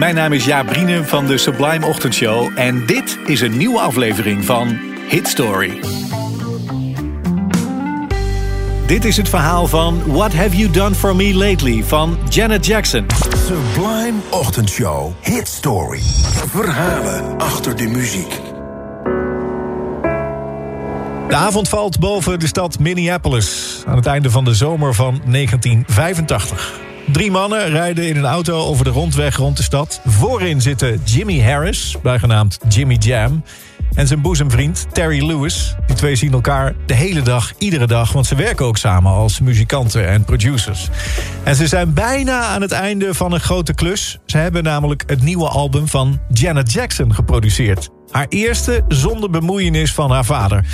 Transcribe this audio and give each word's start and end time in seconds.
Mijn 0.00 0.14
naam 0.14 0.32
is 0.32 0.44
Jaap 0.44 0.66
Brienen 0.66 1.06
van 1.06 1.26
de 1.26 1.38
Sublime 1.38 1.86
Ochtendshow 1.86 2.50
en 2.54 2.86
dit 2.86 3.18
is 3.26 3.40
een 3.40 3.56
nieuwe 3.56 3.78
aflevering 3.78 4.44
van 4.44 4.78
Hit 5.08 5.28
Story. 5.28 5.80
Dit 8.86 9.04
is 9.04 9.16
het 9.16 9.28
verhaal 9.28 9.66
van 9.66 10.02
What 10.06 10.34
Have 10.34 10.56
You 10.56 10.70
Done 10.70 10.94
For 10.94 11.16
Me 11.16 11.34
Lately 11.34 11.84
van 11.84 12.18
Janet 12.28 12.66
Jackson. 12.66 13.06
Sublime 13.46 14.18
Ochtendshow 14.30 15.12
Hit 15.20 15.48
Story. 15.48 16.00
Verhalen 16.48 17.38
achter 17.38 17.76
de 17.76 17.86
muziek. 17.86 18.40
De 21.28 21.34
avond 21.34 21.68
valt 21.68 21.98
boven 21.98 22.40
de 22.40 22.46
stad 22.46 22.78
Minneapolis 22.78 23.82
aan 23.86 23.96
het 23.96 24.06
einde 24.06 24.30
van 24.30 24.44
de 24.44 24.54
zomer 24.54 24.94
van 24.94 25.20
1985. 25.24 26.88
Drie 27.06 27.30
mannen 27.30 27.68
rijden 27.68 28.08
in 28.08 28.16
een 28.16 28.24
auto 28.24 28.64
over 28.64 28.84
de 28.84 28.90
rondweg 28.90 29.36
rond 29.36 29.56
de 29.56 29.62
stad. 29.62 30.00
Voorin 30.06 30.60
zitten 30.60 31.00
Jimmy 31.04 31.40
Harris, 31.42 31.96
bijgenaamd 32.02 32.58
Jimmy 32.68 32.94
Jam... 32.94 33.44
en 33.94 34.06
zijn 34.06 34.20
boezemvriend 34.20 34.86
Terry 34.92 35.26
Lewis. 35.26 35.74
Die 35.86 35.96
twee 35.96 36.16
zien 36.16 36.32
elkaar 36.32 36.74
de 36.86 36.94
hele 36.94 37.22
dag, 37.22 37.52
iedere 37.58 37.86
dag... 37.86 38.12
want 38.12 38.26
ze 38.26 38.34
werken 38.34 38.66
ook 38.66 38.76
samen 38.76 39.12
als 39.12 39.40
muzikanten 39.40 40.08
en 40.08 40.24
producers. 40.24 40.88
En 41.42 41.54
ze 41.54 41.66
zijn 41.66 41.94
bijna 41.94 42.42
aan 42.42 42.60
het 42.60 42.72
einde 42.72 43.14
van 43.14 43.32
een 43.32 43.40
grote 43.40 43.74
klus. 43.74 44.18
Ze 44.26 44.36
hebben 44.36 44.62
namelijk 44.62 45.02
het 45.06 45.22
nieuwe 45.22 45.48
album 45.48 45.88
van 45.88 46.20
Janet 46.32 46.72
Jackson 46.72 47.14
geproduceerd. 47.14 47.88
Haar 48.10 48.26
eerste 48.28 48.84
zonder 48.88 49.30
bemoeienis 49.30 49.92
van 49.92 50.10
haar 50.10 50.24
vader. 50.24 50.64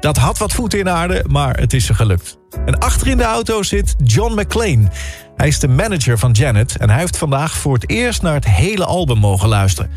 Dat 0.00 0.16
had 0.16 0.38
wat 0.38 0.52
voeten 0.52 0.78
in 0.78 0.88
aarde, 0.88 1.24
maar 1.28 1.56
het 1.56 1.72
is 1.72 1.86
ze 1.86 1.94
gelukt. 1.94 2.38
En 2.66 2.78
achter 2.78 3.06
in 3.06 3.16
de 3.16 3.22
auto 3.22 3.62
zit 3.62 3.94
John 4.04 4.40
McClane. 4.40 4.88
Hij 5.36 5.48
is 5.48 5.58
de 5.58 5.68
manager 5.68 6.18
van 6.18 6.30
Janet 6.30 6.76
en 6.76 6.90
hij 6.90 6.98
heeft 6.98 7.16
vandaag 7.16 7.52
voor 7.52 7.74
het 7.74 7.90
eerst 7.90 8.22
naar 8.22 8.34
het 8.34 8.46
hele 8.48 8.84
album 8.84 9.18
mogen 9.18 9.48
luisteren. 9.48 9.90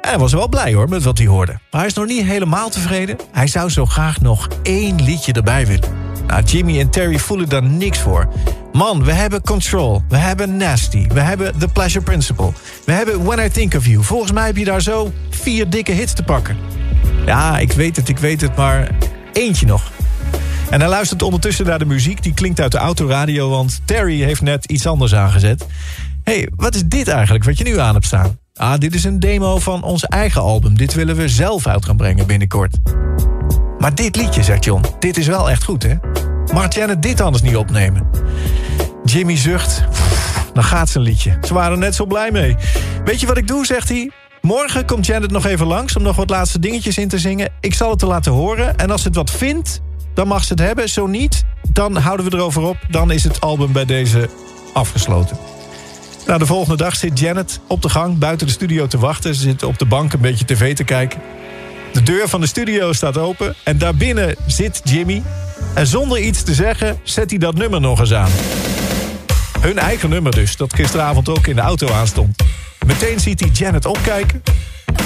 En 0.00 0.08
hij 0.08 0.18
was 0.18 0.32
wel 0.32 0.48
blij 0.48 0.74
hoor 0.74 0.88
met 0.88 1.02
wat 1.02 1.18
hij 1.18 1.26
hoorde. 1.26 1.52
Maar 1.52 1.80
hij 1.80 1.86
is 1.86 1.94
nog 1.94 2.06
niet 2.06 2.24
helemaal 2.24 2.70
tevreden. 2.70 3.16
Hij 3.32 3.46
zou 3.46 3.70
zo 3.70 3.86
graag 3.86 4.20
nog 4.20 4.48
één 4.62 5.02
liedje 5.02 5.32
erbij 5.32 5.66
willen. 5.66 5.88
Nou, 6.26 6.42
Jimmy 6.42 6.80
en 6.80 6.90
Terry 6.90 7.18
voelen 7.18 7.48
daar 7.48 7.62
niks 7.62 7.98
voor. 7.98 8.28
Man, 8.72 9.04
we 9.04 9.12
hebben 9.12 9.42
Control, 9.42 10.02
we 10.08 10.16
hebben 10.16 10.56
Nasty, 10.56 11.06
we 11.08 11.20
hebben 11.20 11.58
The 11.58 11.68
Pleasure 11.68 12.04
Principle... 12.04 12.52
we 12.84 12.92
hebben 12.92 13.24
When 13.24 13.44
I 13.46 13.48
Think 13.48 13.74
of 13.74 13.86
You. 13.86 14.04
Volgens 14.04 14.32
mij 14.32 14.46
heb 14.46 14.56
je 14.56 14.64
daar 14.64 14.82
zo 14.82 15.12
vier 15.30 15.70
dikke 15.70 15.92
hits 15.92 16.12
te 16.12 16.22
pakken. 16.22 16.56
Ja, 17.26 17.58
ik 17.58 17.72
weet 17.72 17.96
het, 17.96 18.08
ik 18.08 18.18
weet 18.18 18.40
het, 18.40 18.56
maar 18.56 18.90
eentje 19.32 19.66
nog. 19.66 19.90
En 20.70 20.80
hij 20.80 20.88
luistert 20.88 21.22
ondertussen 21.22 21.66
naar 21.66 21.78
de 21.78 21.84
muziek. 21.84 22.22
Die 22.22 22.34
klinkt 22.34 22.60
uit 22.60 22.72
de 22.72 22.78
autoradio, 22.78 23.48
want 23.48 23.80
Terry 23.84 24.22
heeft 24.22 24.42
net 24.42 24.64
iets 24.64 24.86
anders 24.86 25.14
aangezet. 25.14 25.66
hey, 26.24 26.48
wat 26.56 26.74
is 26.74 26.84
dit 26.84 27.08
eigenlijk 27.08 27.44
wat 27.44 27.58
je 27.58 27.64
nu 27.64 27.78
aan 27.78 27.94
hebt 27.94 28.06
staan? 28.06 28.38
Ah, 28.54 28.78
dit 28.78 28.94
is 28.94 29.04
een 29.04 29.20
demo 29.20 29.58
van 29.58 29.82
ons 29.82 30.04
eigen 30.04 30.40
album. 30.40 30.76
Dit 30.76 30.94
willen 30.94 31.16
we 31.16 31.28
zelf 31.28 31.66
uit 31.66 31.84
gaan 31.84 31.96
brengen 31.96 32.26
binnenkort. 32.26 32.76
Maar 33.78 33.94
dit 33.94 34.16
liedje, 34.16 34.42
zegt 34.42 34.64
John, 34.64 34.84
dit 34.98 35.16
is 35.16 35.26
wel 35.26 35.50
echt 35.50 35.64
goed, 35.64 35.82
hè? 35.82 35.94
Mag 36.52 36.74
Janet 36.74 37.02
dit 37.02 37.20
anders 37.20 37.42
niet 37.42 37.56
opnemen? 37.56 38.10
Jimmy 39.04 39.36
zucht. 39.36 39.84
Dan 40.52 40.64
gaat 40.64 40.88
zijn 40.88 41.04
liedje. 41.04 41.38
Ze 41.42 41.54
waren 41.54 41.78
net 41.78 41.94
zo 41.94 42.06
blij 42.06 42.30
mee. 42.30 42.56
Weet 43.04 43.20
je 43.20 43.26
wat 43.26 43.36
ik 43.36 43.46
doe, 43.46 43.66
zegt 43.66 43.88
hij? 43.88 44.10
Morgen 44.40 44.86
komt 44.86 45.06
Janet 45.06 45.30
nog 45.30 45.46
even 45.46 45.66
langs 45.66 45.96
om 45.96 46.02
nog 46.02 46.16
wat 46.16 46.30
laatste 46.30 46.58
dingetjes 46.58 46.98
in 46.98 47.08
te 47.08 47.18
zingen. 47.18 47.50
Ik 47.60 47.74
zal 47.74 47.90
het 47.90 47.98
te 47.98 48.06
laten 48.06 48.32
horen. 48.32 48.76
En 48.76 48.90
als 48.90 49.02
ze 49.02 49.08
het 49.08 49.16
wat 49.16 49.30
vindt, 49.30 49.80
dan 50.18 50.28
mag 50.28 50.44
ze 50.44 50.52
het 50.52 50.62
hebben. 50.62 50.88
Zo 50.88 51.06
niet, 51.06 51.44
dan 51.68 51.96
houden 51.96 52.30
we 52.30 52.36
erover 52.36 52.62
op. 52.62 52.76
Dan 52.88 53.10
is 53.10 53.24
het 53.24 53.40
album 53.40 53.72
bij 53.72 53.84
deze 53.84 54.28
afgesloten. 54.72 55.36
Nou, 56.26 56.38
de 56.38 56.46
volgende 56.46 56.76
dag 56.76 56.96
zit 56.96 57.18
Janet 57.18 57.60
op 57.66 57.82
de 57.82 57.88
gang 57.88 58.18
buiten 58.18 58.46
de 58.46 58.52
studio 58.52 58.86
te 58.86 58.98
wachten. 58.98 59.34
Ze 59.34 59.42
zit 59.42 59.62
op 59.62 59.78
de 59.78 59.84
bank 59.84 60.12
een 60.12 60.20
beetje 60.20 60.44
tv 60.44 60.74
te 60.74 60.84
kijken. 60.84 61.20
De 61.92 62.02
deur 62.02 62.28
van 62.28 62.40
de 62.40 62.46
studio 62.46 62.92
staat 62.92 63.16
open 63.16 63.54
en 63.64 63.78
daarbinnen 63.78 64.36
zit 64.46 64.80
Jimmy. 64.84 65.22
En 65.74 65.86
zonder 65.86 66.18
iets 66.18 66.42
te 66.42 66.54
zeggen 66.54 66.98
zet 67.02 67.30
hij 67.30 67.38
dat 67.38 67.54
nummer 67.54 67.80
nog 67.80 68.00
eens 68.00 68.12
aan. 68.12 68.30
Hun 69.60 69.78
eigen 69.78 70.08
nummer 70.08 70.32
dus, 70.32 70.56
dat 70.56 70.74
gisteravond 70.74 71.28
ook 71.28 71.46
in 71.46 71.54
de 71.54 71.62
auto 71.62 71.92
aanstond. 71.92 72.42
Meteen 72.86 73.20
ziet 73.20 73.40
hij 73.40 73.48
Janet 73.52 73.86
opkijken, 73.86 74.42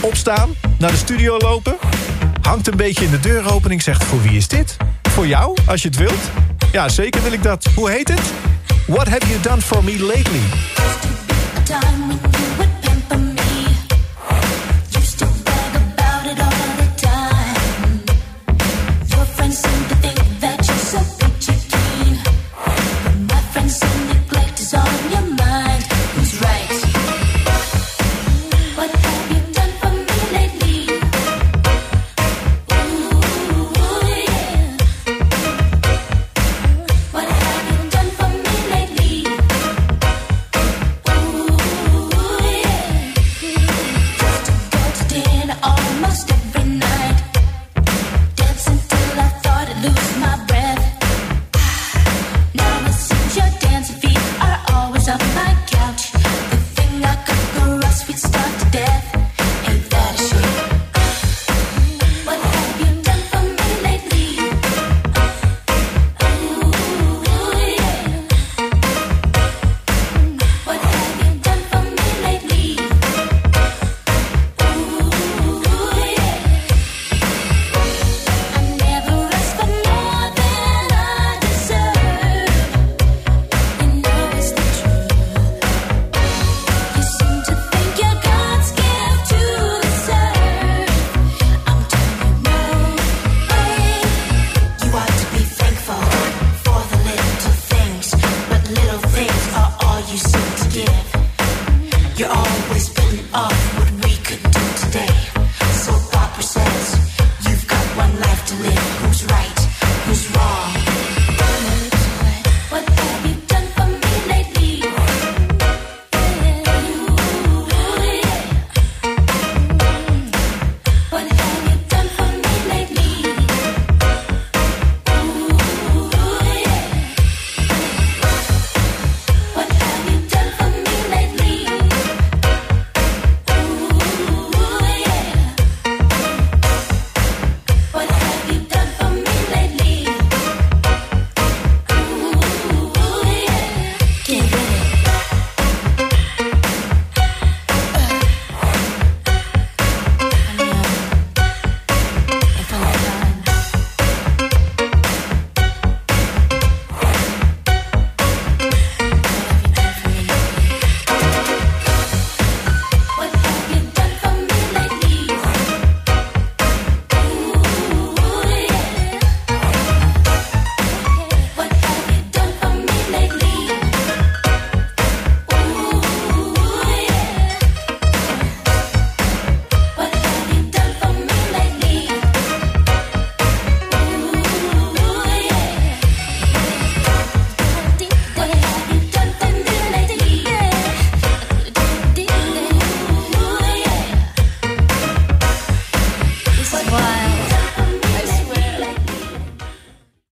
opstaan, 0.00 0.50
naar 0.78 0.90
de 0.90 0.96
studio 0.96 1.38
lopen... 1.38 1.76
hangt 2.46 2.66
een 2.66 2.76
beetje 2.76 3.04
in 3.04 3.10
de 3.10 3.20
deuropening, 3.20 3.82
zegt 3.82 4.04
voor 4.04 4.22
wie 4.22 4.36
is 4.36 4.48
dit? 4.48 4.76
Voor 5.02 5.26
jou, 5.26 5.56
als 5.66 5.82
je 5.82 5.88
het 5.88 5.96
wilt? 5.96 6.30
Ja, 6.72 6.88
zeker 6.88 7.22
wil 7.22 7.32
ik 7.32 7.42
dat. 7.42 7.68
Hoe 7.74 7.90
heet 7.90 8.08
het? 8.08 8.32
What 8.86 9.08
have 9.08 9.26
you 9.28 9.40
done 9.40 9.60
for 9.60 9.84
me 9.84 10.00
lately? 10.00 10.42